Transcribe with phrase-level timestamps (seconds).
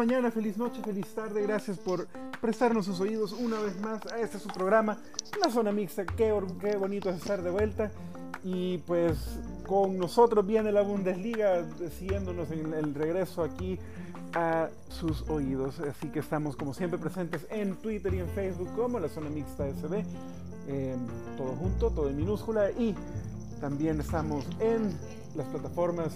[0.00, 1.42] Mañana, feliz noche, feliz tarde.
[1.42, 2.06] Gracias por
[2.40, 4.96] prestarnos sus oídos una vez más a este su programa,
[5.44, 6.06] La Zona Mixta.
[6.06, 7.90] Qué, qué bonito es estar de vuelta.
[8.42, 9.18] Y pues
[9.66, 11.66] con nosotros viene la Bundesliga,
[11.98, 13.78] siguiéndonos en el regreso aquí
[14.32, 15.80] a sus oídos.
[15.80, 19.68] Así que estamos como siempre presentes en Twitter y en Facebook como La Zona Mixta
[19.68, 20.02] SB.
[21.36, 22.70] todo junto, todo en minúscula.
[22.70, 22.94] Y
[23.60, 24.96] también estamos en
[25.36, 26.14] las plataformas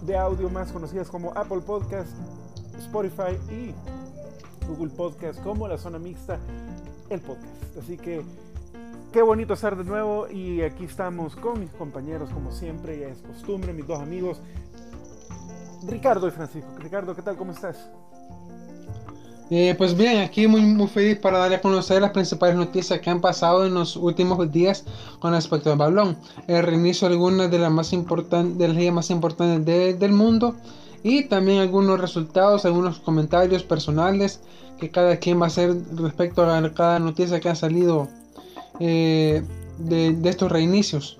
[0.00, 2.10] de audio más conocidas como Apple Podcast,
[2.78, 3.74] Spotify y
[4.66, 6.38] Google Podcast como la zona mixta,
[7.10, 7.76] el podcast.
[7.80, 8.22] Así que
[9.12, 13.18] qué bonito estar de nuevo y aquí estamos con mis compañeros como siempre, ya es
[13.18, 14.40] costumbre, mis dos amigos,
[15.86, 16.70] Ricardo y Francisco.
[16.78, 17.36] Ricardo, ¿qué tal?
[17.36, 17.88] ¿Cómo estás?
[19.54, 23.10] Eh, pues bien, aquí muy, muy feliz para darle a conocer las principales noticias que
[23.10, 24.84] han pasado en los últimos días
[25.18, 26.16] con respecto al balón.
[26.46, 30.56] El reinicio de algunas de las más importantes, de las más importantes del mundo
[31.02, 34.40] y también algunos resultados, algunos comentarios personales
[34.78, 38.08] que cada quien va a hacer respecto a cada noticia que ha salido
[38.78, 39.42] eh,
[39.78, 41.18] de, estos reinicios.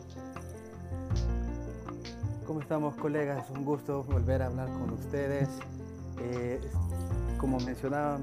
[2.47, 3.49] ¿Cómo estamos colegas?
[3.51, 5.49] Un gusto volver a hablar con ustedes.
[6.21, 6.61] Eh,
[7.39, 8.23] como mencionaban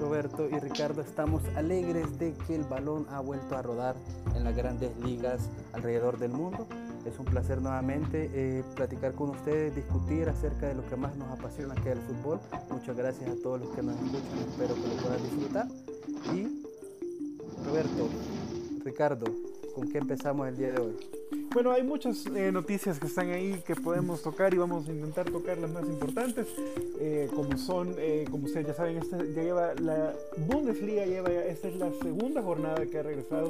[0.00, 3.94] Roberto y Ricardo, estamos alegres de que el balón ha vuelto a rodar
[4.34, 6.66] en las grandes ligas alrededor del mundo
[7.08, 11.28] es un placer nuevamente eh, platicar con ustedes, discutir acerca de lo que más nos
[11.30, 12.40] apasiona, que es el fútbol.
[12.70, 15.66] Muchas gracias a todos los que nos escuchan, espero que lo puedan disfrutar.
[16.34, 16.64] Y
[17.64, 18.08] Roberto,
[18.84, 19.26] Ricardo,
[19.74, 20.96] ¿con qué empezamos el día de hoy?
[21.52, 25.30] Bueno, hay muchas eh, noticias que están ahí que podemos tocar y vamos a intentar
[25.30, 26.46] tocar las más importantes,
[27.00, 27.96] eh, como son,
[28.30, 29.00] como ustedes ya saben,
[29.34, 30.12] ya lleva la
[30.46, 33.48] Bundesliga lleva esta es la segunda jornada que ha regresado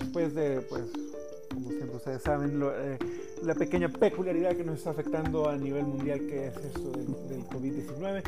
[0.00, 0.90] después de pues
[1.52, 2.98] como siempre ustedes saben, eh,
[3.42, 8.22] la pequeña peculiaridad que nos está afectando a nivel mundial, que es esto del, COVID-19.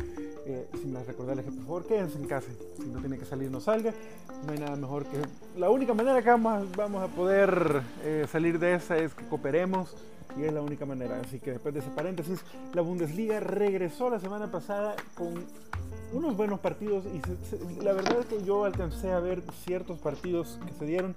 [0.47, 2.47] Eh, sin más recordarles que por favor quédense en casa,
[2.77, 3.91] si no tiene que salir no salga,
[4.45, 5.17] no hay nada mejor que...
[5.57, 9.95] La única manera que vamos, vamos a poder eh, salir de esa es que cooperemos
[10.37, 11.19] y es la única manera.
[11.19, 12.41] Así que después de ese paréntesis,
[12.73, 15.33] la Bundesliga regresó la semana pasada con
[16.13, 20.73] unos buenos partidos y la verdad es que yo alcancé a ver ciertos partidos que
[20.73, 21.15] se dieron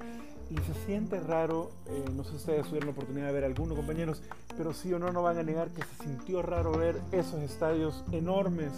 [0.50, 3.76] y se siente raro, eh, no sé si ustedes tuvieron la oportunidad de ver algunos
[3.76, 4.22] compañeros,
[4.56, 8.04] pero sí o no, no van a negar que se sintió raro ver esos estadios
[8.12, 8.72] enormes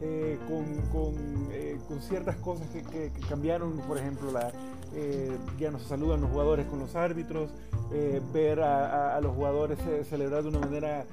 [0.00, 4.52] eh, con, eh, con, ciertas cosas que, cambiaron, por ejemplo, la,
[5.58, 7.50] ya no se saludan los jugadores con los árbitros,
[8.32, 11.04] ver a, los jugadores celebrar de una manera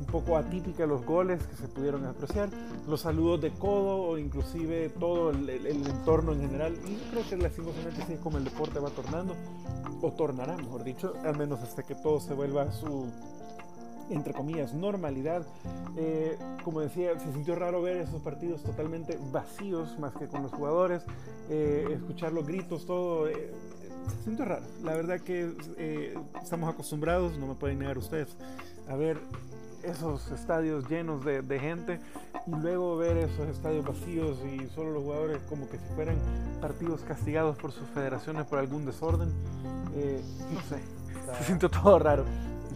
[0.00, 2.48] un poco atípica los goles que se pudieron apreciar,
[2.88, 6.74] los saludos de codo o inclusive todo el, entorno en general.
[6.86, 9.34] Y creo que lastimosamente así es como el deporte va tornando,
[10.00, 13.06] o tornará, mejor dicho, al menos hasta que todo se vuelva a su
[14.08, 15.46] entre comillas, normalidad.
[15.96, 20.50] Eh, como decía, se sintió raro ver esos partidos totalmente vacíos, más que con los
[20.50, 21.04] jugadores,
[21.48, 23.28] eh, escuchar los gritos, todo.
[23.28, 23.52] Eh,
[24.08, 24.64] se sintió raro.
[24.82, 25.54] La verdad que
[26.42, 28.36] estamos acostumbrados, no me pueden negar ustedes,
[28.88, 29.20] a ver
[29.82, 32.00] esos estadios llenos de, gente
[32.46, 36.16] y luego ver esos estadios vacíos y solo los jugadores como que si fueran
[36.60, 39.30] partidos castigados por sus federaciones por algún desorden,
[39.94, 40.80] eh, no sé,
[41.38, 42.24] se sintió todo raro.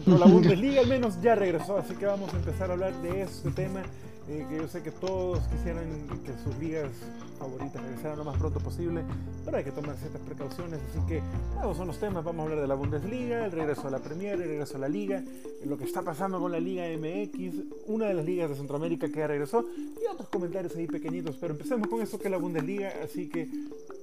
[0.03, 3.21] Pero la Bundesliga al menos ya regresó, así que vamos a empezar a hablar de
[3.21, 3.81] este tema
[4.27, 5.85] eh, que yo sé que todos quisieran
[6.25, 6.89] que sus ligas
[7.37, 9.03] favoritas regresaran lo más pronto posible,
[9.43, 11.21] pero hay que tomar ciertas precauciones, así que
[11.59, 14.33] esos son los temas, vamos a hablar de la Bundesliga, el regreso a la Premier,
[14.33, 15.23] el regreso a la Liga,
[15.65, 19.19] lo que está pasando con la Liga MX, una de las ligas de Centroamérica que
[19.19, 22.93] ya regresó, y otros comentarios ahí pequeñitos, pero empecemos con esto que es la Bundesliga,
[23.03, 23.47] así que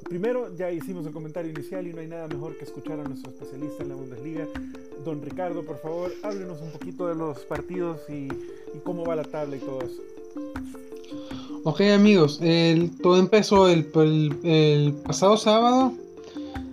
[0.09, 3.31] primero ya hicimos el comentario inicial y no hay nada mejor que escuchar a nuestro
[3.31, 4.47] especialista en la Bundesliga,
[5.05, 8.29] don Ricardo, por favor, háblenos un poquito de los partidos y,
[8.85, 10.03] cómo va la tabla y todo eso.
[11.65, 12.41] Ok amigos,
[13.03, 13.85] todo empezó el,
[15.05, 15.93] pasado sábado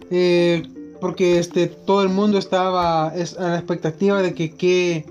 [0.10, 0.64] eh,
[1.00, 5.06] porque este, todo el mundo estaba a la expectativa de que,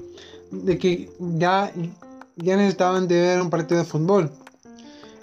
[0.51, 1.73] de que ya,
[2.37, 4.31] ya necesitaban de ver un partido de fútbol.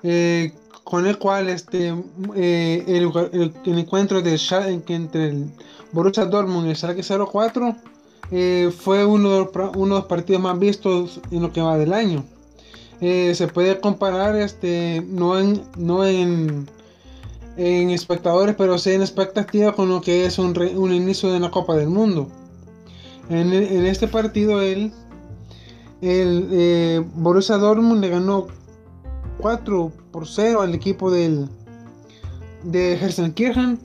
[0.03, 0.53] Eh,
[0.85, 1.93] con el cual este,
[2.35, 4.39] eh, el, encuentro de
[4.87, 5.51] entre el
[5.91, 7.75] Borussia Dortmund y el Schalke 04
[8.71, 12.23] fue uno, de los partidos más vistos en lo que va del año.
[13.01, 16.69] Eh, se puede comparar este no en no en,
[17.57, 21.51] en espectadores pero sí en expectativa con lo que es un, un inicio de la
[21.51, 22.29] Copa del Mundo
[23.29, 24.93] en, en este partido el,
[26.01, 28.47] el eh, Borussia Dortmund le ganó
[29.45, 31.47] 4 por 0 al equipo del
[32.63, 33.77] de Herzenkirchen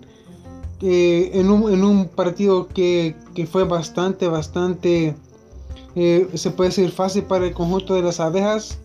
[0.80, 5.14] eh, en, un, en, un, partido que, que fue bastante bastante
[5.94, 8.78] se puede decir fácil para el conjunto de las abejas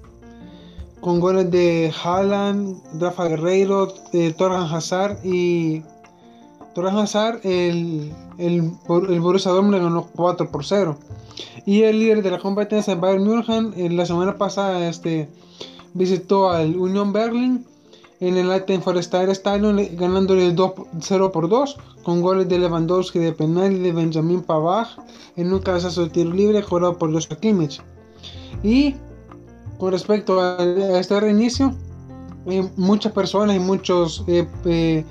[0.99, 5.81] con goles de Haaland, Rafa Guerreiro, eh, Hazard y
[6.73, 8.73] Torgan Hazard, el, el,
[9.09, 10.97] el Borussia Dortmund ganó 4 por 0.
[11.65, 15.29] Y el líder de la competencia, Bayern München, en la semana pasada este,
[15.95, 17.65] visitó al Union Berlin
[18.19, 20.71] en el Forester Stadium ganándole 2,
[21.01, 24.87] 0 por 2 con goles de Lewandowski de penal y de Benjamin Pavard
[25.35, 27.81] en un cabezazo de tiro libre cobrado por los Kimmich.
[28.61, 28.95] Y
[29.77, 30.57] con respecto a,
[30.99, 31.73] este reinicio,
[32.45, 35.03] eh, muchas personas y muchos eh, eh,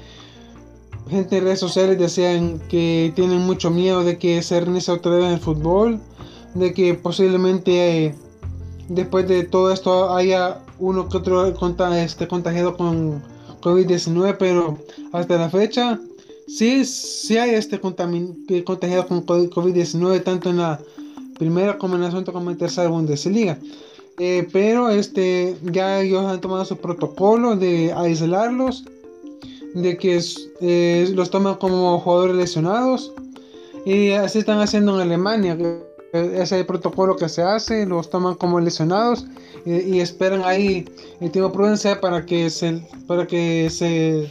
[1.09, 5.33] gente en redes sociales decían que tienen mucho miedo de que se reinicie otra vez
[5.33, 6.01] el fútbol,
[6.55, 8.15] de que posiblemente
[8.89, 13.23] después de todo esto haya uno que otro este, contagiado con
[13.61, 14.79] COVID-19, pero
[15.13, 15.99] hasta la fecha
[16.47, 20.81] sí, sí hay este contagiado con COVID-19 tanto en la
[21.39, 23.59] primera como en la segunda como en la tercera Bundesliga.
[24.19, 28.85] Eh, pero este ya ellos han tomado su protocolo de aislarlos,
[29.75, 30.21] de que
[30.61, 33.13] eh, los toman como jugadores lesionados
[33.85, 35.59] y así están haciendo en Alemania.
[36.13, 39.27] Ese es el protocolo que se hace, los toman como lesionados
[39.67, 40.85] y, esperan ahí
[41.21, 44.31] el tiempo de prudencia para que se, para que se,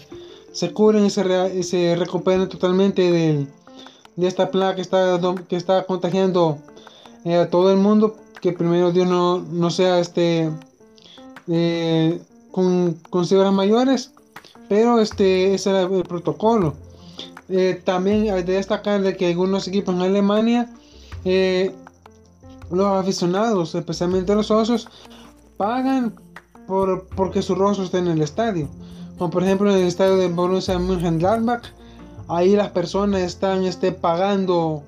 [0.51, 3.47] se curen y se, se recuperen totalmente de,
[4.15, 6.59] de esta plaga que está, que está contagiando
[7.25, 8.15] eh, a todo el mundo.
[8.41, 10.51] Que primero Dios no, no sea este
[11.47, 12.21] eh,
[12.51, 14.12] con, con cifras mayores,
[14.68, 16.75] pero este ese era el protocolo.
[17.50, 20.69] Eh, también hay de destacar de que algunos equipos en Alemania
[22.69, 24.89] los aficionados, especialmente los socios,
[25.57, 26.15] pagan
[26.67, 28.67] por, porque su rostro esté en el estadio.
[29.17, 31.63] Como por ejemplo en el estadio de Borussia Mönchengladbach,
[32.27, 34.83] ahí las personas están este, pagando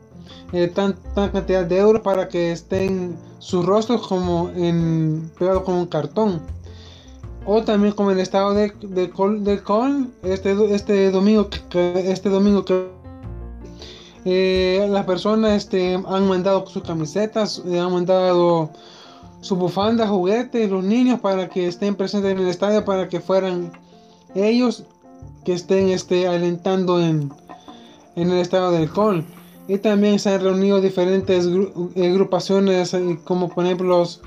[0.52, 5.86] eh, tanta cantidad de euros para que estén sus rostros como en pegado con un
[5.86, 6.42] cartón.
[7.46, 12.66] O también como en el estado de, de, de este, este domingo que este domingo
[12.66, 12.90] que
[14.26, 18.72] eh, las personas este, han mandado sus camisetas, eh, han mandado
[19.46, 23.72] su bufanda, juguetes, los niños para que estén presentes en el estadio, para que fueran
[24.34, 24.86] ellos
[25.44, 27.32] que estén este, alentando en,
[28.16, 29.24] en el estado del Col.
[29.68, 31.48] Y también se han reunido diferentes
[31.96, 34.22] agrupaciones, eh, como por ejemplo los,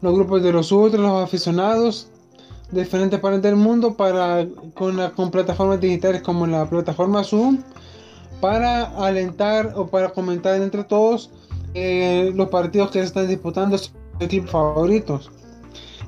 [0.00, 2.08] los grupos de los ultras, los aficionados
[2.70, 7.62] diferentes partes del mundo, para, con, con plataformas digitales como la plataforma Zoom,
[8.40, 11.30] para alentar o para comentar entre todos
[11.74, 13.76] eh, los partidos que se están disputando
[14.20, 15.30] equipos favoritos.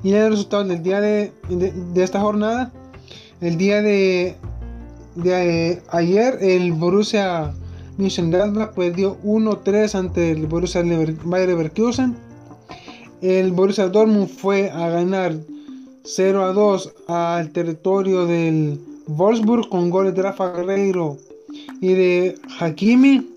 [0.03, 2.71] Y el resultado del día de, de, esta jornada,
[3.41, 4.35] el día de,
[5.15, 7.53] de eh, ayer, el Borussia
[7.97, 10.83] Mönchengladbach perdió 1-3 ante el Borussia
[11.23, 12.15] Bayer Leverkusen.
[13.21, 15.35] El Borussia Dortmund fue a ganar
[16.03, 21.17] 0 2 al territorio del Wolfsburg con goles de Rafa Guerreiro
[21.81, 23.33] y de Hakimi.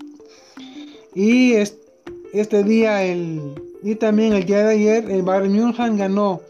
[1.15, 6.41] Y este día el y también el día de ayer el Bayern München ganó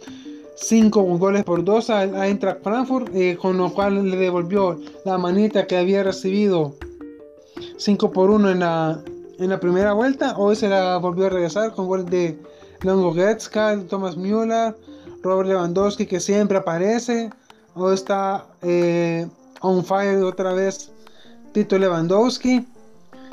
[0.56, 5.66] 5 goles por 2 a Eintracht Frankfurt, eh, con lo cual le devolvió la manita
[5.66, 6.74] que había recibido
[7.76, 9.00] 5 por 1 en la,
[9.38, 10.36] en la primera vuelta.
[10.36, 12.38] Hoy se la volvió a regresar con goles de
[12.82, 14.76] Longo Goretzka, Thomas Müller,
[15.22, 17.30] Robert Lewandowski que siempre aparece.
[17.74, 19.26] Hoy está eh,
[19.60, 20.90] on fire otra vez
[21.52, 22.66] Tito Lewandowski.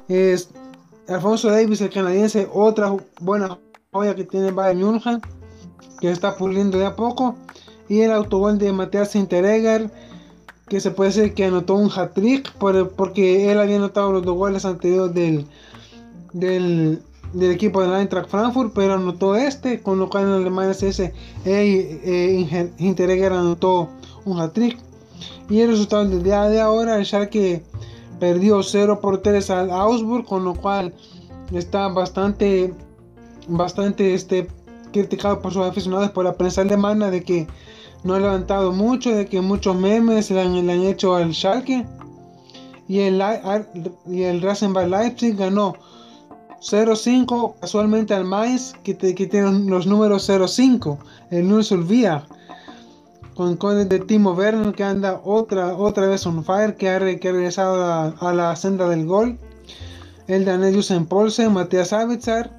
[0.07, 0.49] Es
[1.07, 3.57] Alfonso Davis, el canadiense, otra buena
[4.15, 5.21] que tiene Bayern München,
[5.99, 7.35] que está puliendo de a poco.
[7.87, 9.89] Y el autogol de Matías Sinteregger,
[10.67, 12.51] que se puede decir que anotó un hat-trick
[12.95, 15.45] porque él había anotado los dos goles anteriores del,
[16.33, 17.01] del,
[17.33, 20.87] del equipo de la Eintracht Frankfurt, pero anotó este, con lo cual en Alemania se
[20.87, 21.13] dice,
[21.45, 23.89] hey, eh, anotó
[24.25, 24.77] un hat-trick.
[25.49, 27.63] Y el resultado del día de ahora, el Schalke
[28.19, 30.93] perdió 0 por 3 al Augsburg, con lo cual
[31.53, 32.73] está bastante
[33.47, 34.47] bastante este,
[34.91, 37.47] criticado por sus aficionados, por la prensa alemana, de que
[38.03, 41.85] no ha levantado mucho, de que muchos memes le han, hecho al Schalke.
[42.87, 43.21] Y el,
[44.07, 45.75] y el Leipzig ganó
[46.61, 50.97] 0-5 casualmente al Mainz, que, que, tiene los números 0-5,
[51.31, 52.25] el Nulsulvia.
[53.33, 58.15] Con codes de Timo Werner que anda otra, otra vez on fire, que ha, regresado
[58.17, 59.37] a, la senda del gol.
[60.27, 62.49] El de en Polsen, Matías Savitzer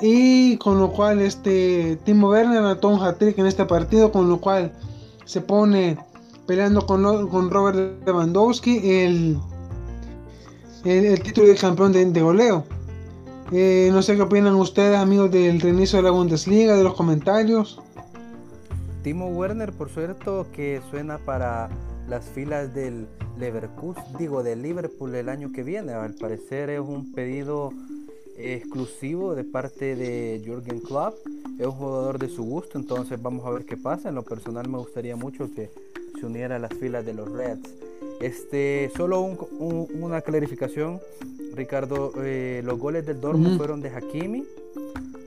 [0.00, 4.40] y, con lo cual este Timo Werner anotó un hat-trick en este partido, con lo
[4.40, 4.72] cual
[5.24, 5.96] se pone
[6.46, 9.38] peleando con, con Robert Lewandowski el,
[10.84, 12.64] el, título de campeón de, goleo.
[13.52, 17.80] Eh, no sé qué opinan ustedes, amigos del reinicio de la Bundesliga, de los comentarios.
[19.04, 21.68] Timo Werner, por cierto, que suena para
[22.08, 23.06] las filas del
[23.38, 25.92] Leverkusen, digo, del Liverpool el año que viene.
[25.92, 27.72] Al parecer es un pedido
[28.36, 31.14] exclusivo de parte de Jürgen Klopp.
[31.58, 34.08] Es un jugador de su gusto, entonces vamos a ver qué pasa.
[34.08, 35.70] En lo personal me gustaría mucho que
[36.18, 37.74] se uniera a las filas de los Reds.
[38.20, 41.00] Este, solo una clarificación,
[41.54, 42.12] Ricardo.
[42.18, 44.44] Eh, los goles del Dortmund fueron de Hakimi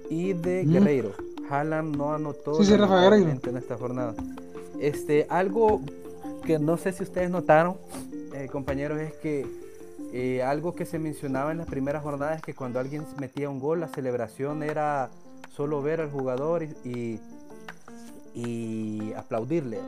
[0.10, 1.12] y de Guerreiro.
[1.50, 4.16] Haaland no anotó en esta jornada.
[4.80, 5.82] Este, algo
[6.46, 7.76] que no sé si ustedes notaron,
[8.34, 9.46] eh, compañeros, es que
[10.18, 13.60] eh, algo que se mencionaba en las primeras jornadas es que cuando alguien metía un
[13.60, 15.10] gol, la celebración era
[15.54, 17.20] solo ver al jugador y,
[18.34, 19.82] y, aplaudirle.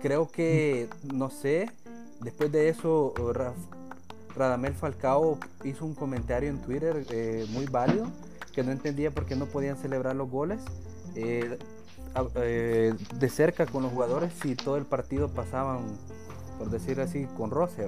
[0.00, 1.70] Creo que, no sé,
[2.20, 3.12] después de eso,
[4.34, 8.06] Radamel Falcao hizo un comentario en Twitter eh, muy válido,
[8.54, 10.60] que no entendía por qué no podían celebrar los goles.
[11.14, 11.58] Eh,
[13.20, 15.80] de cerca con los jugadores si todo el partido pasaban,
[16.58, 17.86] por decir así, con roce.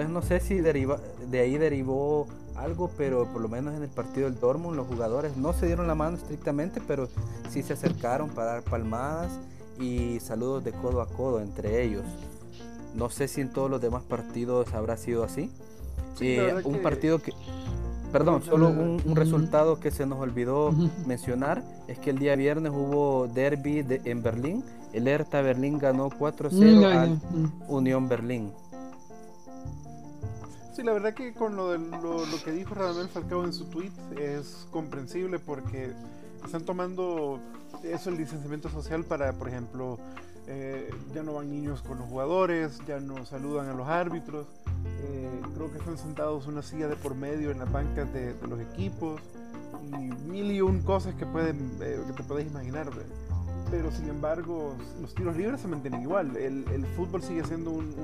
[0.00, 3.88] Entonces no sé si deriva, de ahí derivó algo, pero por lo menos en el
[3.88, 7.08] partido del Dortmund los jugadores no se dieron la mano estrictamente, pero
[7.50, 9.40] sí se acercaron para dar palmadas
[9.80, 12.04] y saludos de codo a codo entre ellos.
[12.94, 15.50] No sé si en todos los demás partidos habrá sido así.
[16.20, 17.32] Eh, un partido que
[18.12, 20.72] Perdón, solo un, resultado que se nos olvidó
[21.06, 24.64] mencionar es que el día viernes hubo derby en Berlín.
[24.92, 27.20] El Hertha Berlín ganó 4-0 al
[27.66, 28.52] Unión Berlín.
[30.78, 33.90] Sí, la verdad que con lo, de, lo, que dijo Radamel Falcao en su tweet
[34.16, 35.92] es comprensible porque
[36.44, 37.40] están tomando
[37.82, 39.98] eso el licenciamiento social para, por ejemplo,
[40.46, 44.46] eh, ya no van niños con los jugadores, ya no saludan a los árbitros.
[45.02, 48.60] Eh, creo que están sentados una silla de por medio en las bancas de, los
[48.60, 49.20] equipos
[49.82, 52.88] y mil y un cosas que, pueden, eh, que te puedes imaginar.
[53.70, 56.36] Pero sin embargo, los tiros libres se mantienen igual.
[56.36, 57.94] El, el fútbol sigue siendo un,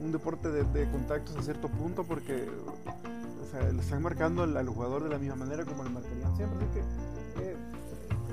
[0.00, 2.48] un, deporte de, de, contactos a cierto punto porque
[3.72, 6.58] le están marcando al, jugador de la misma manera como le marcarían siempre.
[6.58, 6.80] Así que
[7.42, 7.56] eh,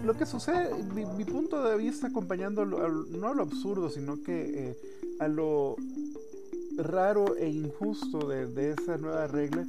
[0.05, 4.75] lo que sucede, mi, punto de vista acompañando no a lo absurdo, sino que
[5.19, 5.75] a lo
[6.77, 9.65] raro e injusto de, esa nueva regla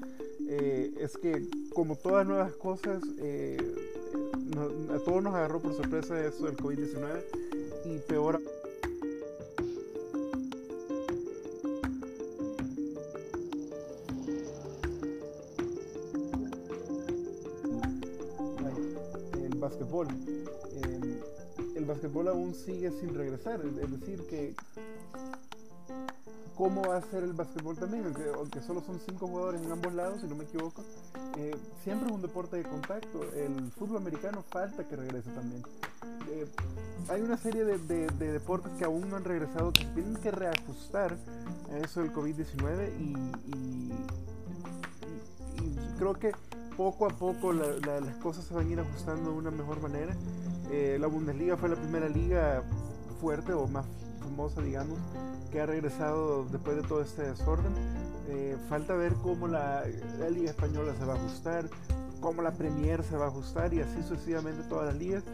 [0.49, 3.59] eh, es que como todas nuevas cosas, eh,
[4.59, 7.23] a todos nos agarró por sorpresa eso del COVID-19
[7.85, 8.41] y peor
[19.35, 20.09] el básquetbol.
[21.77, 24.55] el básquetbol aún sigue sin regresar, es decir, que
[26.61, 28.05] cómo va a ser el básquetbol también,
[28.37, 30.85] aunque, solo son cinco jugadores en ambos lados, si no me equivoco,
[31.39, 33.23] eh, siempre es un deporte de contacto.
[33.33, 35.63] El fútbol americano falta que regrese también.
[36.29, 36.47] Eh,
[37.09, 41.17] hay una serie de, deportes que aún no han regresado, que tienen que reajustar
[41.73, 42.91] a eso del COVID-19
[43.47, 43.93] y,
[45.97, 46.33] creo que
[46.77, 50.15] poco a poco las cosas se van a ir ajustando de una mejor manera.
[50.71, 52.63] Eh, la Bundesliga fue la primera liga
[53.19, 53.87] fuerte o más
[54.21, 54.99] famosa, digamos,
[55.51, 57.73] que ha regresado después de todo este desorden.
[58.29, 59.85] Eh, falta ver cómo la,
[60.31, 61.69] Liga Española se va a ajustar,
[62.21, 65.25] cómo la Premier se va a ajustar y así sucesivamente todas las ligas,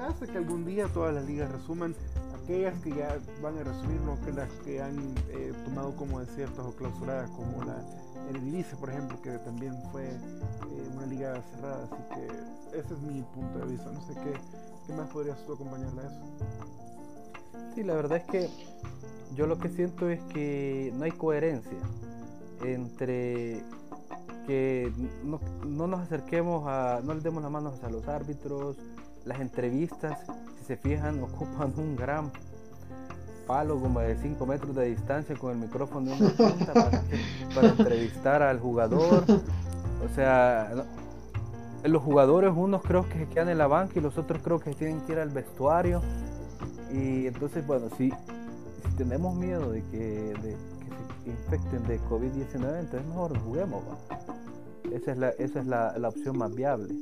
[0.00, 1.94] hasta que algún día todas las ligas resuman
[2.42, 4.96] aquellas que ya van a resumir, no que las que han
[5.30, 7.76] eh, tomado como desiertas o clausuradas, como la
[8.30, 11.84] Eredivisie, por ejemplo, que también fue eh, una liga cerrada.
[11.84, 13.90] Así que ese es mi punto de vista.
[13.92, 14.32] No sé qué,
[14.86, 16.20] qué más podrías tú acompañarle a eso.
[17.74, 18.50] Sí, la verdad es que
[19.34, 21.78] yo lo que siento es que no hay coherencia
[22.62, 23.62] entre
[24.46, 24.92] que
[25.24, 25.40] no,
[25.86, 28.76] nos acerquemos a, no le demos las manos a los árbitros,
[29.24, 30.20] las entrevistas,
[30.58, 32.30] si se fijan, ocupan un gran
[33.46, 37.02] palo como de 5 metros de distancia con el micrófono de una
[37.54, 39.24] para, entrevistar al jugador.
[40.04, 40.72] O sea,
[41.84, 44.74] los jugadores, unos creo que se quedan en la banca y los otros creo que
[44.74, 46.02] tienen que ir al vestuario.
[46.92, 48.12] Y entonces, bueno, si,
[48.96, 50.34] tenemos miedo de que,
[51.24, 53.82] se infecten de COVID-19, entonces mejor juguemos.
[54.92, 56.94] Esa es, la, esa es la, la, opción más viable.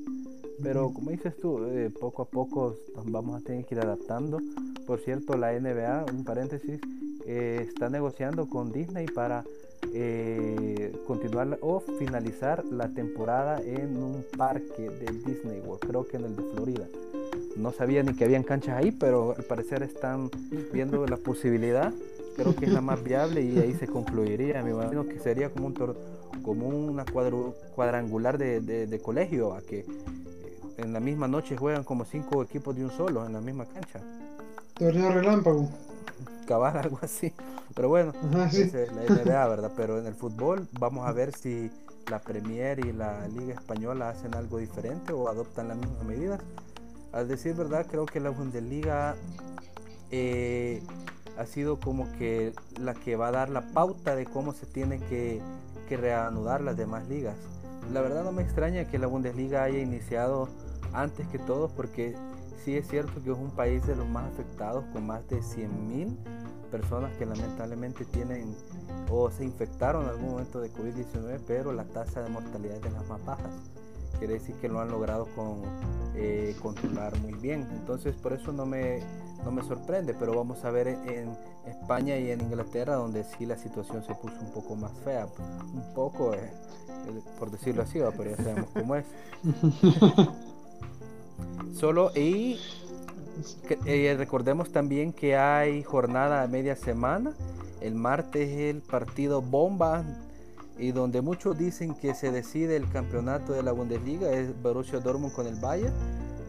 [0.62, 4.38] Pero como dices tú, eh, poco a poco vamos a tener que ir adaptando.
[4.86, 6.80] Por cierto, la NBA, un paréntesis,
[7.26, 9.44] eh, está negociando con Disney para
[9.92, 16.24] eh, continuar o finalizar la temporada en un parque de Disney World, creo que en
[16.24, 16.86] el de Florida
[17.56, 20.30] no sabía ni que habían canchas ahí, pero al parecer están
[20.72, 21.92] viendo la posibilidad.
[22.36, 24.62] Creo que es la más viable y ahí se concluiría.
[24.62, 25.74] Me imagino que sería como un
[26.42, 27.04] como una
[27.74, 29.86] cuadrangular de, colegio, a que
[30.76, 34.00] en la misma noche juegan como cinco equipos de un solo en la misma cancha.
[34.74, 35.68] Torneo relámpago.
[36.46, 37.32] Cabal, algo así.
[37.74, 38.62] Pero bueno, Ajá, sí.
[38.62, 39.72] es la NBA, ¿verdad?
[39.76, 41.70] Pero en el fútbol vamos a ver si
[42.10, 46.40] la Premier y la Liga Española hacen algo diferente o adoptan las mismas medidas.
[47.14, 49.14] Al decir verdad, creo que la Bundesliga
[50.10, 50.82] eh,
[51.38, 55.00] ha sido como que la que va a dar la pauta de cómo se tienen
[55.02, 55.40] que,
[55.88, 57.36] que reanudar las demás ligas.
[57.92, 60.48] La verdad no me extraña que la Bundesliga haya iniciado
[60.92, 62.16] antes que todos porque
[62.64, 66.16] sí es cierto que es un país de los más afectados con más de 100.000
[66.72, 68.56] personas que lamentablemente tienen
[69.08, 72.90] o se infectaron en algún momento de COVID-19, pero la tasa de mortalidad es de
[72.90, 73.52] las más bajas.
[74.18, 75.62] Quiere decir que lo han logrado con,
[76.16, 77.66] eh, controlar muy bien.
[77.72, 79.00] Entonces por eso no me,
[79.44, 83.56] no me sorprende, pero vamos a ver en España y en Inglaterra donde sí la
[83.56, 85.26] situación se puso un poco más fea.
[85.74, 86.50] Un poco, eh,
[87.38, 89.04] por decirlo así, pero ya sabemos cómo es.
[91.74, 92.60] Solo y
[93.86, 97.34] eh, recordemos también que hay jornada a media semana.
[97.80, 100.04] El martes es el partido bomba
[100.78, 105.32] y donde muchos dicen que se decide el campeonato de la Bundesliga es Borussia Dortmund
[105.32, 105.94] con el Bayern.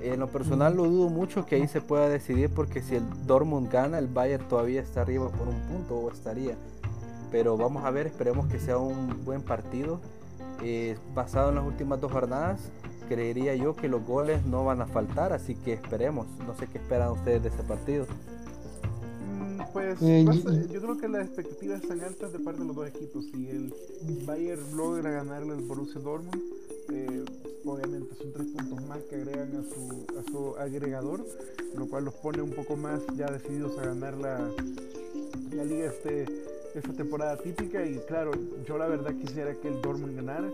[0.01, 3.71] En lo personal lo dudo mucho que ahí se pueda decidir porque si el Dortmund
[3.71, 6.55] gana, el Bayern todavía está arriba por un punto o estaría.
[7.31, 9.99] Pero vamos a ver, esperemos que sea un buen partido.
[10.63, 12.71] Eh, basado en las últimas dos jornadas,
[13.09, 16.27] creería yo que los goles no van a faltar, así que esperemos.
[16.45, 18.05] No sé qué esperan ustedes de ese partido.
[19.75, 22.75] Pues Eh, pasa- y- yo creo que las expectativas están altas de parte de los
[22.77, 23.25] dos equipos.
[23.25, 23.73] Si el
[24.25, 26.41] Bayern logra ganarle al Borussia Dortmund,
[26.93, 27.25] eh,
[27.65, 31.25] obviamente son tres puntos más que agregan a su, a su agregador,
[31.77, 34.49] lo cual los pone un poco más ya decididos a ganar la,
[35.53, 36.23] la liga este,
[36.73, 37.85] esta temporada típica.
[37.85, 38.31] Y claro,
[38.65, 40.49] yo la verdad quisiera que el Dortmund ganara.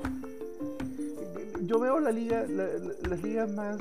[1.67, 3.77] Yo veo la liga, la- la- las ligas más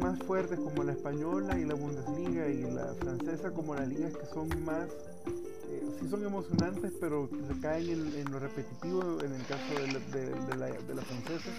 [0.00, 4.26] más fuertes como la española y la Bundesliga y la francesa como las ligas que
[4.26, 4.88] son más
[5.70, 9.98] eh, sí son emocionantes pero se caen en, lo repetitivo en el caso de la,
[9.98, 11.50] de- de la, de la francesa.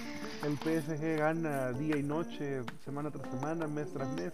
[0.44, 4.34] El PSG gana día y noche semana tras semana mes tras mes.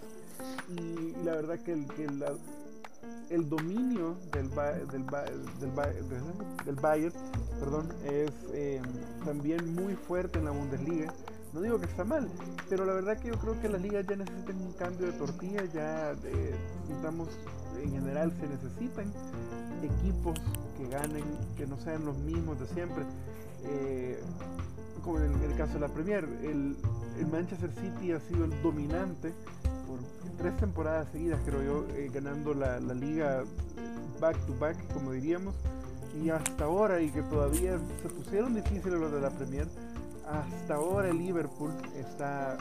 [0.77, 2.07] Y, la verdad que el, que
[3.29, 5.25] el dominio del, Ba- del, Ba-
[5.59, 5.91] del, Ba-
[6.65, 7.13] del Bayern
[7.59, 8.81] perdón, es eh,
[9.25, 11.13] también muy fuerte en la Bundesliga
[11.55, 12.27] no digo que está mal,
[12.69, 15.63] pero la verdad que yo creo que las ligas ya necesitan un cambio de tortilla,
[15.73, 17.29] ya necesitamos,
[17.81, 19.05] en general se necesitan
[19.81, 20.37] equipos
[20.77, 21.23] que ganen,
[21.55, 23.05] que no sean los mismos de siempre.
[23.63, 24.21] Eh,
[25.01, 26.75] como en el, caso de la Premier, el,
[27.17, 29.31] el Manchester City ha sido el dominante
[29.87, 29.99] por
[30.37, 33.45] tres temporadas seguidas, creo yo, eh, ganando la, la liga
[34.19, 35.55] back to back, como diríamos,
[36.21, 39.67] y hasta ahora, y que todavía se pusieron difíciles los de la Premier,
[40.29, 42.57] hasta ahora el Liverpool está,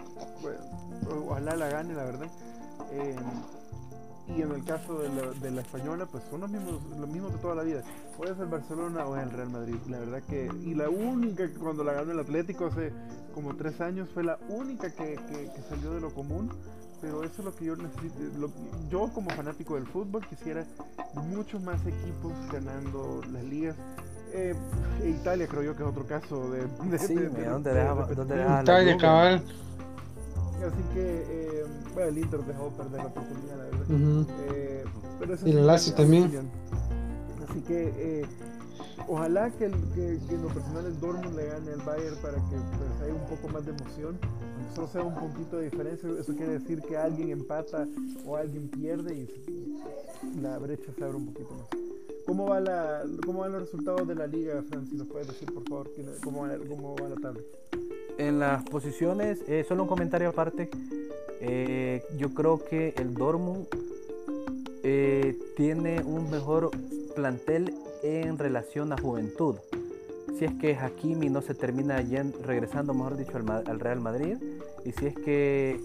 [1.11, 2.29] ojalá la gane, la verdad.
[2.93, 3.17] Eh,
[4.27, 7.55] y en el caso de la, española, pues son los mismos, los mismos de toda
[7.55, 7.83] la vida.
[8.19, 9.77] O es el Barcelona o el Real Madrid.
[9.89, 12.93] La verdad que, y la única que cuando la ganó el Atlético hace
[13.35, 16.51] como tres años fue la única que, que- salió de lo común.
[17.01, 18.19] Pero eso es lo que yo necesito.
[18.89, 20.65] yo como fanático del fútbol quisiera
[21.15, 23.77] muchos más equipos ganando las ligas.
[24.37, 24.55] Eh,
[25.05, 26.67] Italia creo yo que es otro caso de...
[26.91, 27.81] de- Sí, de- mira, de- ¿dónde de
[28.41, 29.43] deja- Italia, cabal.
[30.57, 33.91] Así que, eh, bueno, el Inter dejó perder la oportunidad, la verdad.
[33.91, 34.27] Ujú.
[34.51, 34.85] Eh,
[35.21, 36.51] pero eso Y el Lazio también.
[37.49, 38.27] Así que, eh,
[39.07, 42.35] ojalá que, el, que, que en lo personal el Dortmund le gane al Bayern para
[42.37, 44.19] que pues, haya un poco más de emoción.
[44.75, 47.87] Solo sea un puntito de diferencia, eso quiere decir que alguien empata
[48.27, 51.84] o alguien pierde y la brecha se abre un poquito más.
[52.37, 54.85] ¿Cómo, va la, ¿Cómo van los resultados de la liga, Fran?
[54.89, 55.89] Si nos puedes decir, por favor,
[56.25, 57.41] cómo va, cómo va la tabla.
[58.19, 60.69] En las posiciones, eh, solo un comentario aparte.
[61.41, 63.69] eh, yo creo que el Dortmund
[64.83, 66.73] eh, tiene un mejor
[67.15, 69.55] plantel en relación a juventud.
[70.37, 72.03] Si es que Hakimi no se termina
[72.43, 74.39] regresando, mejor dicho, al, al Real Madrid,
[74.85, 75.81] y si es que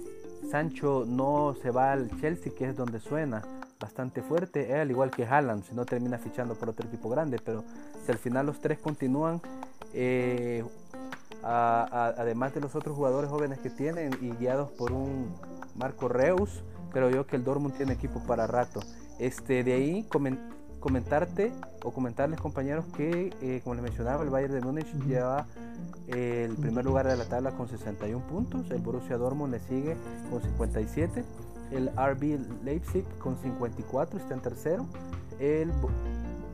[0.49, 5.11] Sancho no se va al Chelsea, que es donde suena bastante fuerte, eh, al igual
[5.11, 7.63] que Haaland, si no termina fichando por otro equipo grande, pero
[8.05, 9.41] si al final los tres continúan,
[9.93, 10.63] eh,
[11.43, 15.33] a- a- además de los otros jugadores jóvenes que tienen y guiados por un
[15.75, 18.81] Marco Reus, creo yo que el Dortmund tiene equipo para rato.
[19.19, 20.39] Este, de ahí comen-
[20.81, 21.51] comentarte
[21.83, 25.45] o comentarles compañeros que, eh, como les mencionaba, el Bayern de Múnich lleva
[26.07, 29.95] el primer lugar de la tabla con 61 puntos, el Borussia Dortmund le sigue
[30.29, 31.23] con 57,
[31.71, 34.85] el RB Leipzig con 54 está en tercero,
[35.39, 35.71] el,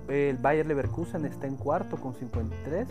[0.07, 2.87] el Bayer Leverkusen está en cuarto con 53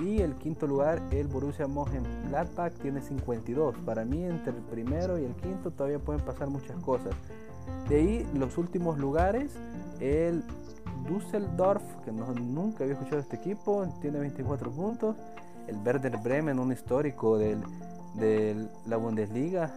[0.00, 3.76] Y el quinto lugar, el Borussia Mönchengladbach, tiene 52.
[3.78, 7.14] Para mí, entre el primero y el quinto todavía pueden pasar muchas cosas.
[7.88, 9.52] De ahí, los últimos lugares,
[10.00, 10.44] el
[11.08, 15.16] Düsseldorf, que nunca había escuchado este equipo, tiene 24 puntos.
[15.66, 17.62] El Werder Bremen, un histórico del,
[18.14, 19.72] de la Bundesliga,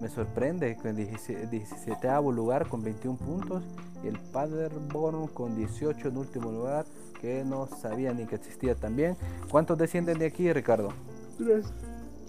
[0.00, 3.62] me sorprende con 17 lugar con 21 puntos.
[4.04, 6.84] Y el Paderborn con 18 en último lugar,
[7.20, 9.16] que no sabía ni que existía también.
[9.50, 10.90] ¿Cuántos descienden de aquí, Ricardo?
[11.38, 11.66] Tres.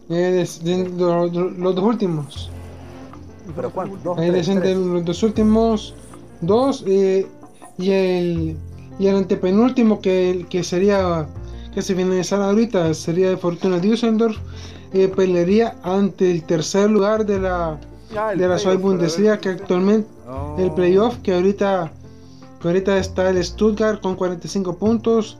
[0.09, 0.45] Eh,
[0.97, 2.49] los, dos últimos.
[3.55, 4.17] ¿Pero cuántos?
[4.17, 5.93] Ahí descienden los dos últimos
[6.41, 7.27] dos eh,
[7.77, 8.57] y el
[8.99, 11.27] y el antepenúltimo que, que sería
[11.73, 14.37] que se viene a ahorita sería de Fortuna Düsseldorf
[14.93, 17.79] eh, pelearía ante el tercer lugar de la
[18.15, 20.09] ah, de la Bundesliga que actualmente
[20.57, 21.91] el playoff que ahorita
[22.61, 25.37] que ahorita está el Stuttgart con 45 puntos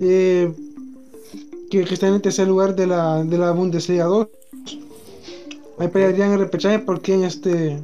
[0.00, 0.52] eh,
[1.70, 4.28] que, está en el tercer lugar de la, de la Bundesliga 2
[5.78, 7.82] ahí pelearían el repechaje por quién este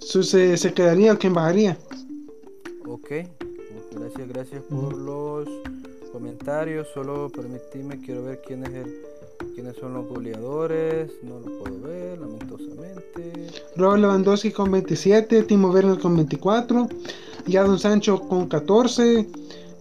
[0.00, 1.78] se, se quedaría o quién bajaría.
[2.86, 3.12] Ok
[3.94, 5.48] gracias gracias por los
[6.12, 6.88] comentarios.
[6.94, 9.11] Solo permitidme quiero ver quién es el
[9.54, 11.10] ¿Quiénes son los goleadores?
[11.22, 13.50] No lo puedo ver, lamentosamente.
[13.76, 16.88] Robert Lewandowski con 27, Timo Werner con 24,
[17.46, 19.28] Jadon Sancho con 14,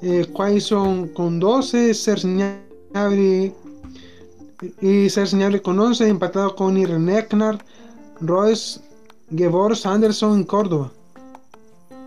[0.02, 3.54] eh, Quaison con 12, Serge Gnabry
[4.82, 7.64] y Gnabry con 11, empatado con Irene Eknar,
[8.20, 8.82] Royce,
[9.34, 10.92] Gebors, Anderson y Córdoba.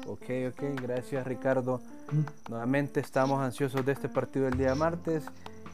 [0.07, 1.81] Ok, ok, gracias Ricardo.
[2.13, 2.51] Mm.
[2.51, 5.25] Nuevamente estamos ansiosos de este partido del día martes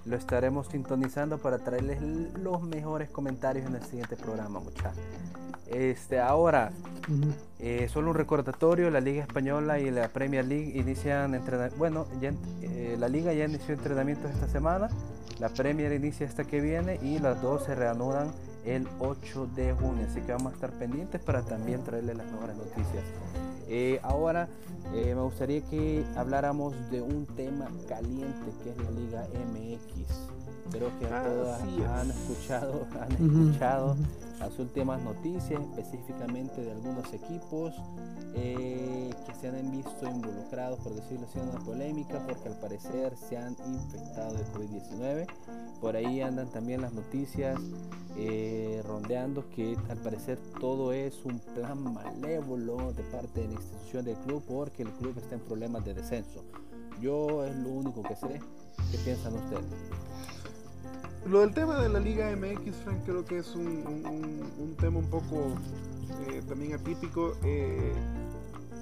[0.04, 2.00] lo estaremos sintonizando para traerles
[2.38, 5.02] los mejores comentarios en el siguiente programa, muchachos.
[5.66, 6.72] Este, ahora,
[7.60, 12.96] eh, solo un recordatorio, la Liga Española y la Premier League inician entrenamiento, bueno, eh,
[12.98, 14.88] la Liga ya inició entrenamientos esta semana,
[15.38, 18.32] la Premier inicia esta que viene y las dos se reanudan
[18.64, 22.56] el 8 de junio, así que vamos a estar pendientes para también traerles las mejores
[22.56, 23.04] noticias.
[23.72, 24.48] Eh, ahora
[24.92, 30.72] eh, me gustaría que habláramos de un tema caliente que es la Liga MX.
[30.72, 33.96] Creo que todas han escuchado, han escuchado
[34.40, 37.74] las últimas noticias, específicamente de algunos equipos
[38.34, 43.14] eh, que se han visto involucrados, por decirlo así, en una polémica, porque al parecer
[43.16, 45.26] se han infectado de COVID-19.
[45.80, 47.60] Por ahí andan también las noticias
[48.16, 54.06] eh, rondeando que al parecer todo es un plan malévolo de parte de la institución
[54.06, 56.42] del club, porque el club está en problemas de descenso.
[57.00, 58.40] Yo es lo único que sé.
[58.90, 59.64] ¿Qué piensan ustedes?
[61.26, 65.54] Lo del tema de la Liga MX, Frank, creo que es un, tema un poco
[66.28, 67.36] eh, también atípico.
[67.44, 67.92] Eh,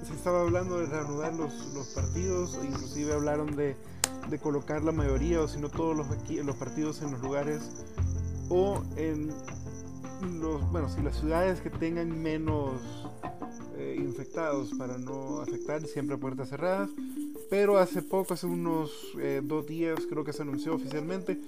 [0.07, 1.51] se estaba hablando de reanudar los,
[1.93, 3.75] partidos, inclusive hablaron de,
[4.41, 7.83] colocar la mayoría o si no todos los, los partidos en los lugares
[8.49, 9.33] o en
[10.39, 12.81] los, bueno, si las ciudades que tengan menos
[13.77, 16.89] eh, infectados para no afectar, siempre puertas cerradas.
[17.49, 18.91] Pero hace poco, hace unos
[19.43, 21.41] dos días, creo que se anunció oficialmente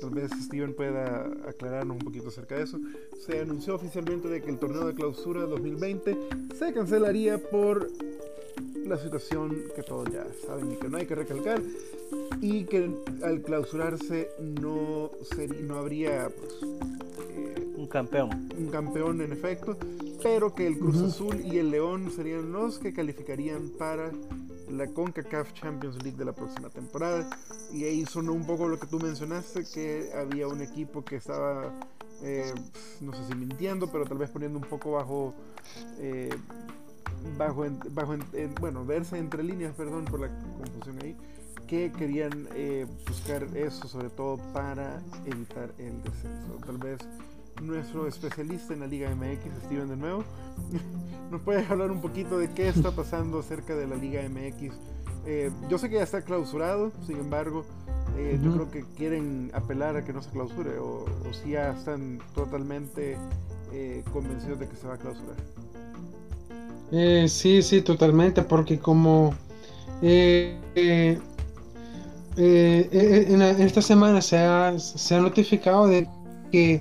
[0.00, 2.78] tal vez Steven pueda aclararnos un poquito acerca de eso.
[3.26, 6.16] Se anunció oficialmente de que el torneo de clausura 2020
[6.58, 7.88] se cancelaría por
[8.84, 11.60] la situación que todos ya saben y que no hay que recalcar
[12.40, 12.90] y que
[13.22, 15.10] al clausurarse no,
[15.62, 16.54] no habría pues,
[17.30, 18.48] eh, un campeón.
[18.56, 19.76] Un campeón en efecto,
[20.22, 24.10] pero que el Cruz Azul y el León serían los que calificarían para
[24.70, 27.28] la CONCACAF Champions League de la próxima temporada.
[27.72, 31.72] Y ahí sonó un poco lo que tú mencionaste, que había un equipo que estaba,
[32.22, 32.52] eh,
[33.00, 35.34] no sé si mintiendo, pero tal vez poniendo un poco bajo,
[35.98, 36.34] eh,
[37.36, 38.16] bajo, bajo
[38.60, 41.16] bueno, verse entre líneas, perdón por la confusión ahí,
[41.66, 46.58] que querían eh, buscar eso sobre todo para evitar el descenso.
[46.64, 46.98] Tal vez
[47.60, 50.24] nuestro especialista en la Liga MX, Steven de nuevo,
[51.30, 54.74] nos puede hablar un poquito de qué está pasando acerca de la Liga MX.
[55.26, 57.64] Eh, yo sé que ya está clausurado, sin embargo,
[58.16, 61.04] eh, yo creo que quieren apelar a que no se clausure o,
[61.42, 63.16] si ya están totalmente
[63.72, 65.36] eh, convencidos de que se va a clausurar.
[67.28, 69.34] sí, sí, totalmente, porque como
[70.00, 71.20] en,
[72.36, 76.08] esta semana se ha, se ha notificado de
[76.50, 76.80] que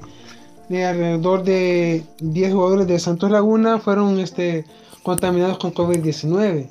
[0.70, 4.66] de alrededor de 10 jugadores de Santos Laguna fueron este,
[5.04, 6.70] contaminados con COVID-19.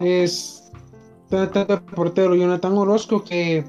[0.00, 0.70] Es
[1.30, 1.48] el
[1.94, 3.64] portero Jonathan Orozco que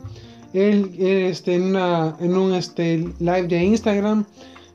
[0.53, 4.25] él, este, en, una, en un este, live de Instagram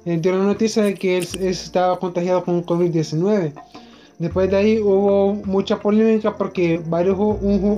[0.05, 3.53] eh, dio la noticia de que él, estaba contagiado con COVID-19.
[4.19, 7.19] Después de ahí hubo mucha polémica porque varios,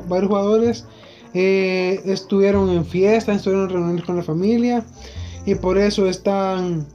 [0.09, 0.85] varios jugadores
[1.33, 4.85] eh, estuvieron en fiestas, estuvieron reunidos con la familia
[5.47, 6.87] y por eso están,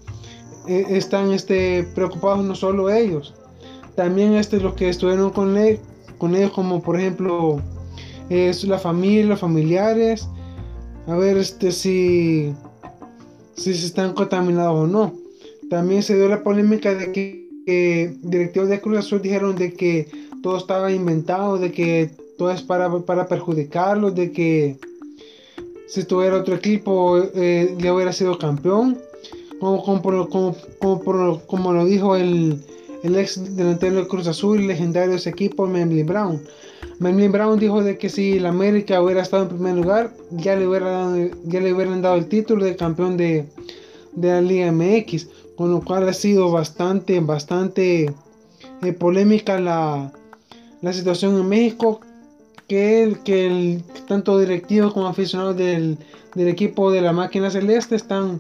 [0.68, 3.34] eh, están este, preocupados no solo ellos,
[3.96, 5.80] también este, los que estuvieron con, él,
[6.18, 7.62] con ellos, como por ejemplo
[8.30, 10.28] es la familia, los familiares,
[11.08, 12.54] a ver este, si,
[13.56, 15.14] si se están contaminados o no.
[15.70, 20.08] También se dio la polémica de que, directivos de Cruz Azul dijeron de que
[20.42, 24.78] todo estaba inventado, de que todo es para, para perjudicarlos, de que
[25.90, 28.98] si tuviera otro equipo eh, ya hubiera sido campeón,
[29.60, 32.64] como, como, como, como lo dijo el,
[33.04, 36.42] el ex delantero de Cruz Azul, legendario de ese equipo, Memley Brown.
[37.00, 40.68] Memley Brown dijo de que si la América hubiera estado en primer lugar, ya le,
[40.68, 43.46] hubiera dado, ya le hubieran dado el título de campeón de,
[44.14, 48.14] de la Liga MX, con lo cual ha sido bastante, bastante
[48.82, 50.12] eh, polémica la,
[50.82, 52.02] la, situación en México,
[52.70, 55.98] que, el, que el, tanto directivos como aficionados del,
[56.36, 58.40] del equipo de la máquina celeste están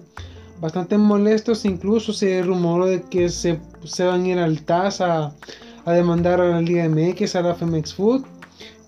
[0.61, 5.33] bastante molestos, incluso se rumoró de que se, se van a ir al TAS a,
[5.85, 8.23] demandar a la Liga MX, a la Femex Food,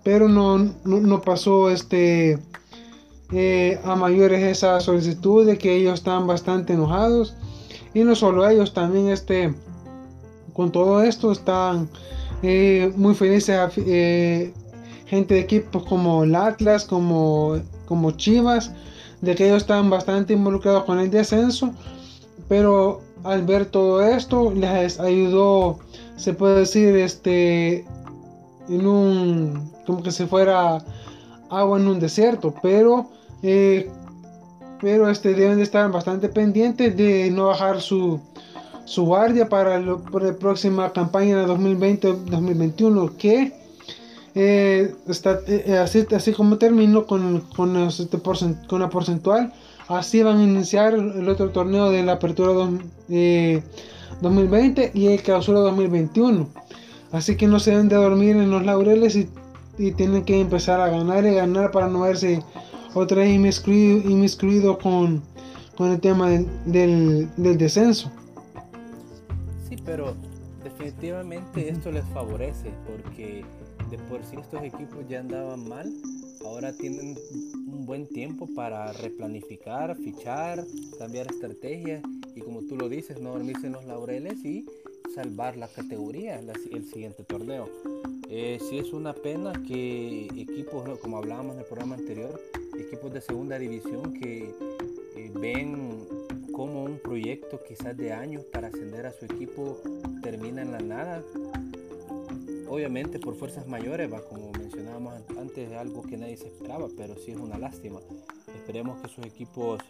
[0.03, 2.37] pero no, no, pasó este
[3.31, 7.33] eh, a mayores esa solicitud de que ellos están bastante enojados.
[7.95, 9.51] Y no solo ellos, también este
[10.53, 11.89] con todo esto están
[12.43, 14.53] eh, muy felices eh,
[15.11, 18.71] gente de equipos como el Atlas, como, como Chivas,
[19.19, 21.73] de que ellos estaban bastante involucrados con el descenso,
[22.47, 25.79] pero al ver todo esto les ayudó,
[26.15, 27.85] se puede decir, este,
[28.69, 30.81] en un, como que se fuera
[31.49, 33.09] agua en un desierto, pero,
[33.43, 33.91] eh,
[34.79, 38.17] pero este, deben de estar bastante pendientes de no bajar su,
[38.85, 39.97] su guardia para, la
[40.39, 43.60] próxima campaña de 2020-2021, que
[44.33, 48.19] eh, está, eh, eh, así, así como termino con, con, este
[48.67, 49.51] con la porcentual,
[49.89, 52.53] así van a iniciar el otro torneo de la apertura
[54.21, 56.47] 2020 y el clausura 2021.
[57.11, 59.29] Así que no se deben de dormir en los laureles y,
[59.77, 62.41] y tienen que empezar a ganar y ganar para no verse
[62.93, 65.21] otra vez inmiscuido, con,
[65.75, 68.09] con el tema del, del descenso.
[69.67, 70.15] Sí, pero
[70.63, 73.43] definitivamente esto les favorece porque
[73.91, 75.93] de por sí estos equipos ya andaban mal,
[76.45, 77.17] ahora tienen
[77.67, 80.65] un buen tiempo para replanificar, fichar,
[80.97, 82.01] cambiar estrategias
[82.33, 84.65] y como tú lo dices, no dormirse en los laureles y
[85.13, 87.69] salvar la categoría el siguiente torneo.
[88.29, 92.39] Eh, sí es una pena que equipos, como hablábamos en el programa anterior,
[92.79, 94.55] equipos de segunda división que
[95.17, 96.07] eh, ven
[96.53, 99.81] como un proyecto quizás de años para ascender a su equipo
[100.21, 101.23] termina en la nada
[102.71, 107.15] obviamente por fuerzas mayores, va como mencionábamos antes, es algo que nadie se esperaba, pero
[107.17, 107.99] sí es una lástima.
[108.55, 109.81] Esperemos que sus equipos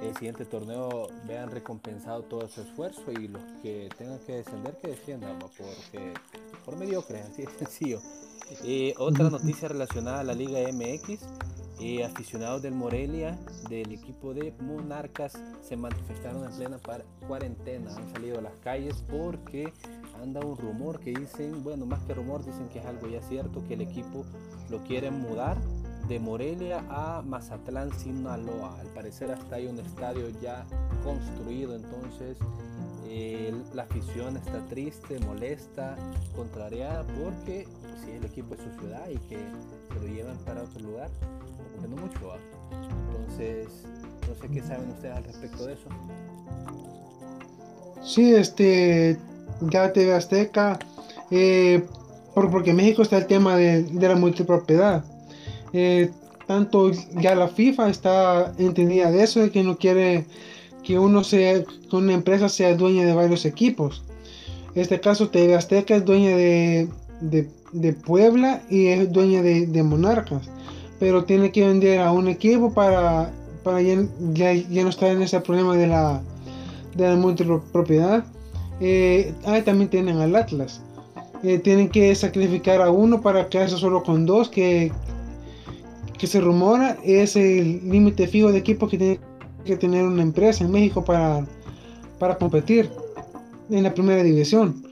[0.00, 4.88] el siguiente torneo vean recompensado todo su esfuerzo y los que tengan que descender que
[4.88, 6.14] desciendan, porque
[6.64, 8.00] por mediocre, así de sencillo.
[8.64, 11.20] Eh, otra noticia relacionada a la Liga MX,
[11.80, 16.78] eh, aficionados del Morelia, del equipo de Monarcas, se manifestaron en plena
[17.28, 19.70] cuarentena, han salido a las calles porque
[20.22, 23.62] anda un rumor que dicen, bueno, más que rumor, dicen que es algo ya cierto,
[23.66, 24.24] que el equipo
[24.70, 25.56] lo quieren mudar
[26.08, 28.78] de Morelia a Mazatlán, Sinaloa.
[28.80, 30.64] Al parecer hasta hay un estadio ya
[31.04, 32.36] construido, entonces
[33.08, 35.96] eh, la afición está triste, molesta,
[36.34, 37.66] contrariada, porque
[38.04, 41.82] si el equipo es su ciudad y que se lo llevan para otro lugar, como
[41.82, 42.34] que no mucho.
[43.10, 43.68] Entonces,
[44.28, 45.88] no sé qué saben ustedes al respecto de eso.
[48.02, 49.18] Sí, este,
[49.70, 50.78] ya TV Azteca,
[51.30, 51.82] eh,
[52.34, 55.04] porque en México está el tema de, la multipropiedad.
[55.72, 56.10] Eh,
[56.46, 60.26] tanto ya la FIFA está entendida de eso, de que no quiere
[60.82, 64.02] que uno sea, una empresa sea dueña de varios equipos.
[64.74, 66.88] En este caso, TV Azteca es dueña de,
[67.20, 70.48] de, Puebla y es dueña de, Monarcas,
[70.98, 75.76] pero tiene que vender a un equipo para, para ya, no estar en ese problema
[75.76, 76.22] de la,
[76.94, 78.24] de la multipropiedad.
[78.84, 79.32] Eh,
[79.64, 80.80] también tienen al Atlas.
[81.44, 84.90] Eh, tienen que sacrificar a uno para quedarse solo con dos, que,
[86.18, 89.20] que se rumora es el límite fijo de equipos que tiene
[89.64, 91.46] que tener una empresa en México para,
[92.18, 92.90] para competir
[93.70, 94.82] en la primera división.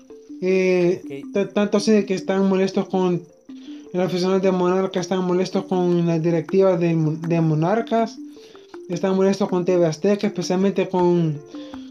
[0.40, 3.20] Eh, tanto así de que están molestos con
[3.92, 8.18] el aficionado de Monarcas, están molestos con la directiva de, de Monarcas,
[8.88, 11.40] están molestos con TV Azteca, especialmente con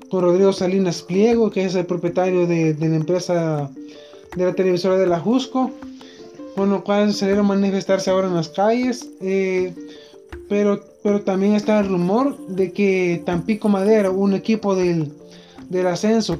[0.10, 3.70] con Rodrigo Salinas Pliego, que es el propietario de, la empresa
[4.36, 5.72] de la televisora de la Jusco.
[6.56, 9.10] con lo cual salieron a manifestarse ahora en las calles.
[9.22, 9.74] Eh,
[10.48, 15.12] pero, pero también está el rumor de que Tampico Madera, un equipo del,
[15.70, 16.38] del ascenso,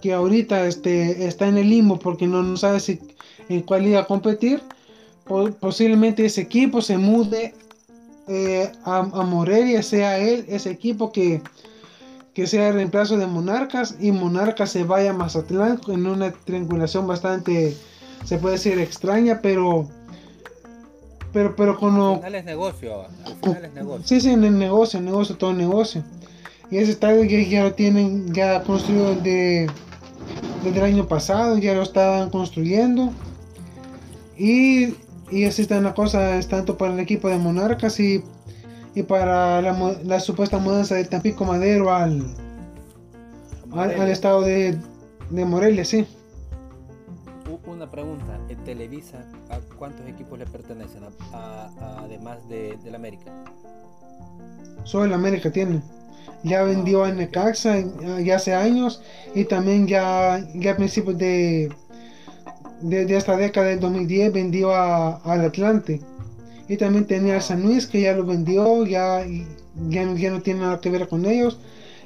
[0.00, 2.98] que ahorita este, está en el limbo porque no, no sabe si
[3.48, 4.60] en cuál liga competir,
[5.60, 7.54] posiblemente ese equipo se mude
[8.28, 11.40] eh, a, a, Morelia, sea él ese equipo que,
[12.34, 17.06] que sea el reemplazo de Monarcas y Monarcas se vaya a Mazatlán en una triangulación
[17.06, 17.76] bastante,
[18.24, 19.88] se puede decir extraña, pero
[21.32, 24.06] pero pero con al final es negocio, al final es negocio.
[24.06, 26.02] Sí, sí, en el negocio, el negocio, todo negocio.
[26.70, 29.70] Y ese estadio ya, ya lo tienen ya construido de,
[30.64, 33.12] desde el año pasado, ya lo estaban construyendo.
[34.38, 34.94] Y,
[35.30, 38.24] y así está la cosa, es tanto para el equipo de Monarcas y,
[38.94, 42.22] y para la, la, supuesta mudanza de Tampico Madero al,
[43.72, 44.78] al, al, estado de,
[45.30, 46.06] de Morelia, sí.
[47.66, 53.32] Una pregunta, ¿en Televisa a cuántos equipos le pertenecen, a, a, además de, del América?
[54.84, 55.80] Solo el América tiene.
[56.42, 57.76] Ya vendió a Necaxa
[58.22, 59.02] ya hace años
[59.34, 61.70] y también ya, ya a principios de,
[62.80, 66.00] de, de, esta década del 2010 vendió a, al Atlante.
[66.68, 69.24] Y también tenía a San Luis que ya lo vendió, ya,
[69.88, 71.58] ya, ya no tiene nada que ver con ellos.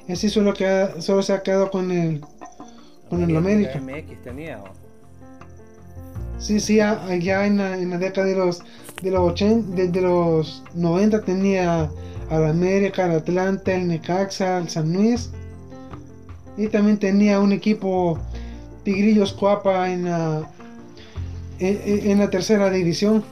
[0.07, 2.21] Y así solo, queda, solo se ha quedado con el,
[3.09, 3.79] con el América.
[3.79, 4.59] MX tenía.
[6.39, 8.61] Sí, sí, allá en la, en la década de los,
[9.01, 11.89] de los 80, de, de los 90 tenía
[12.29, 15.31] al América, al Atlanta, al Necaxa, al San Luis.
[16.57, 18.19] Y también tenía un equipo
[18.83, 20.49] Tigrillos Coapa en la,
[21.59, 23.23] en, en la tercera división.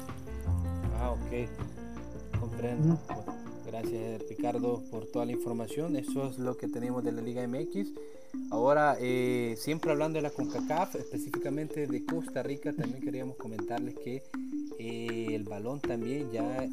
[2.66, 2.72] Ok.
[2.72, 2.94] Comprendo.
[2.94, 3.46] Uh -huh.
[3.66, 5.96] Gracias Ricardo por toda la información.
[5.96, 7.92] Eso es lo que tenemos de la Liga MX.
[8.52, 14.24] Ahora, eh, siempre hablando de la CONCACAF, específicamente de Costa Rica, también queríamos comentarles que
[14.78, 16.70] eh, el balón también ya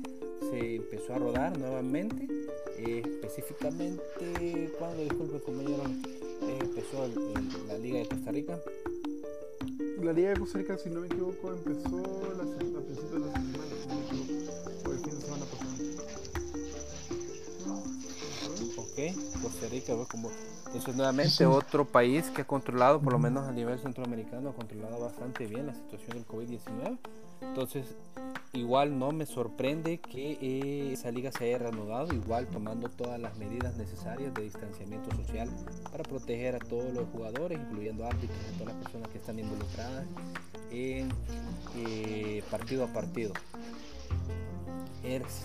[0.50, 2.28] se empezó a rodar nuevamente.
[2.78, 5.82] Eh, específicamente, cuando, disculpe compañero,
[6.60, 8.60] empezó el, el, la Liga de Costa Rica.
[10.02, 12.71] La Liga de Costa Rica, si no me equivoco, empezó la, a
[19.42, 20.30] Costa Rica, como
[20.66, 21.44] entonces nuevamente sí.
[21.44, 25.66] otro país que ha controlado, por lo menos a nivel centroamericano, ha controlado bastante bien
[25.66, 26.98] la situación del COVID-19.
[27.42, 27.84] Entonces
[28.52, 33.36] igual no me sorprende que eh, esa liga se haya reanudado, igual tomando todas las
[33.36, 35.48] medidas necesarias de distanciamiento social
[35.90, 40.06] para proteger a todos los jugadores, incluyendo árbitros y todas las personas que están involucradas
[40.70, 41.10] en
[41.76, 43.32] eh, partido a partido.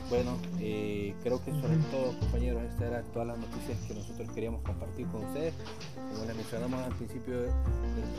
[0.09, 4.61] Bueno, eh, creo que sobre todo, compañeros, estas eran todas las noticias que nosotros queríamos
[4.61, 5.53] compartir con ustedes.
[5.95, 7.51] Como les mencionamos al principio del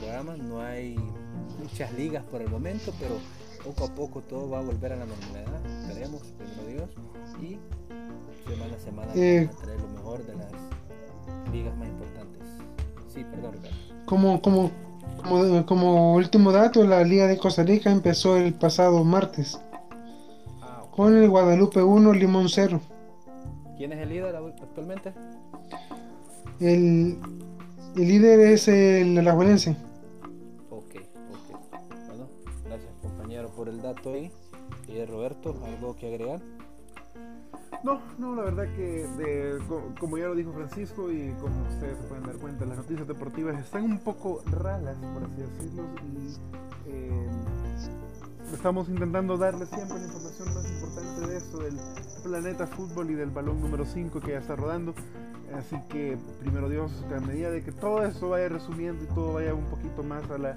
[0.00, 0.96] programa, no hay
[1.60, 3.18] muchas ligas por el momento, pero
[3.64, 5.64] poco a poco todo va a volver a la normalidad.
[5.82, 6.90] Esperemos, primero Dios,
[7.40, 7.58] y
[8.50, 10.52] semana a semana eh, a traer lo mejor de las
[11.52, 12.42] ligas más importantes.
[13.14, 13.76] Sí, perdón, Ricardo.
[14.06, 14.70] Como, como,
[15.22, 19.60] como, como último dato, la Liga de Costa Rica empezó el pasado martes
[20.98, 22.80] con el Guadalupe 1, Limón 0.
[23.76, 25.12] ¿Quién es el líder actualmente?
[26.58, 27.20] El,
[27.94, 29.76] el líder es el Alajuelense.
[30.70, 31.60] Ok, ok.
[32.08, 32.26] Bueno,
[32.64, 34.32] gracias compañero por el dato ahí.
[34.88, 36.40] Y Roberto, ¿algo que agregar?
[37.84, 39.58] No, no, la verdad que de,
[40.00, 43.56] como ya lo dijo Francisco y como ustedes se pueden dar cuenta, las noticias deportivas
[43.56, 47.28] están un poco raras, por así decirlo, y eh,
[48.52, 51.78] estamos intentando darle siempre la información más importante de eso, del
[52.22, 54.94] planeta fútbol y del balón número 5 que ya está rodando.
[55.56, 59.54] Así que, primero Dios, a medida de que todo eso vaya resumiendo y todo vaya
[59.54, 60.56] un poquito más a la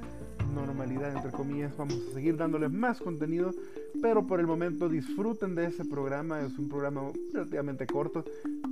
[0.51, 3.53] normalidad, entre comillas, vamos a seguir dándoles más contenido,
[4.01, 8.23] pero por el momento disfruten de ese programa, es un programa relativamente corto,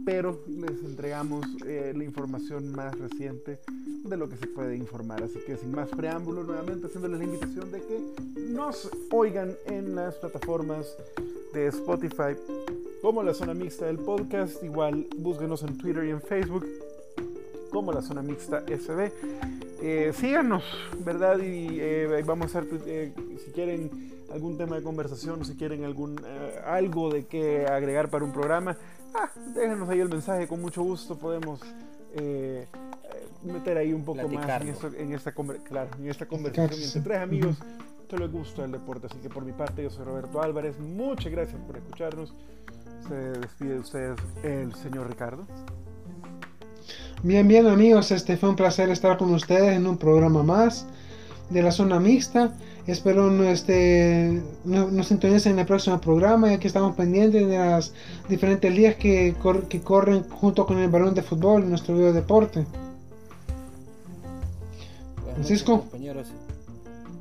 [0.05, 3.59] pero les entregamos eh, la información más reciente
[4.03, 5.23] de lo que se puede informar.
[5.23, 7.99] Así que sin más preámbulo, nuevamente haciéndoles la invitación de que
[8.49, 10.95] nos oigan en las plataformas
[11.53, 12.35] de Spotify
[13.01, 14.63] como la zona mixta del podcast.
[14.63, 16.65] Igual búsquenos en Twitter y en Facebook
[17.69, 19.68] como la zona mixta SB.
[19.81, 20.63] Eh, síganos,
[20.99, 21.39] ¿verdad?
[21.39, 23.13] Y eh, vamos a hacer, eh,
[23.45, 28.25] si quieren algún tema de conversación, si quieren algún eh, algo de que agregar para
[28.25, 28.77] un programa,
[29.13, 31.61] ah, déjenos ahí el mensaje, con mucho gusto podemos
[33.43, 37.21] meter ahí un poco más en, esto, en, esta, claro, en esta conversación entre tres
[37.21, 37.57] amigos
[38.09, 39.07] que les gusta el deporte.
[39.07, 40.77] Así que por mi parte, yo soy Roberto Álvarez.
[40.79, 42.33] Muchas gracias por escucharnos.
[43.07, 45.45] Se despide de ustedes el señor Ricardo.
[47.23, 50.85] Bien, bien amigos, este fue un placer estar con ustedes en un programa más
[51.49, 52.53] de la zona mixta.
[52.87, 57.57] Espero no, este, no- nos sintonicen en el próximo programa, ya que estamos pendientes de
[57.57, 57.93] las
[58.29, 62.13] diferentes ligas que, cor- que corren junto con el balón de fútbol en nuestro video
[62.13, 62.65] deporte.
[65.17, 65.71] Buenas Francisco.
[65.73, 66.27] noches, compañeros.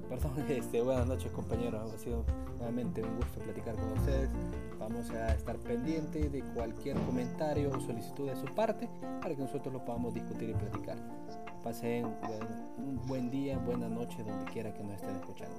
[0.08, 1.92] Perdón, este, buenas noches, compañeros.
[1.94, 2.24] Ha sido
[2.58, 4.28] nuevamente un gusto platicar con ustedes.
[4.78, 8.88] Vamos a estar pendientes de cualquier comentario o solicitud de su parte
[9.20, 10.96] para que nosotros lo podamos discutir y platicar.
[11.62, 12.06] Pasen
[12.78, 15.58] un buen día, buena noche, donde quiera que nos estén escuchando.